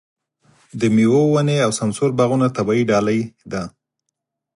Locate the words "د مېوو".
0.79-1.21